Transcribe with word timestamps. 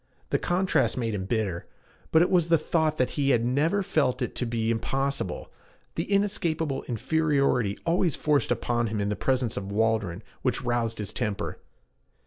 The 0.31 0.39
contrast 0.39 0.97
made 0.97 1.13
him 1.13 1.25
bitter; 1.25 1.67
but 2.11 2.23
it 2.23 2.31
was 2.31 2.49
the 2.49 2.57
thought 2.57 2.97
that 2.97 3.11
he 3.11 3.29
had 3.29 3.45
never 3.45 3.83
felt 3.83 4.23
it 4.23 4.33
to 4.37 4.47
be 4.47 4.71
impossible, 4.71 5.51
the 5.93 6.05
inescapable 6.11 6.81
inferiority 6.87 7.77
always 7.85 8.15
forced 8.15 8.49
upon 8.49 8.87
him 8.87 8.99
in 8.99 9.09
the 9.09 9.15
presence 9.15 9.57
of 9.57 9.71
Waldron, 9.71 10.23
which 10.41 10.63
roused 10.63 10.97
his 10.97 11.13
temper. 11.13 11.59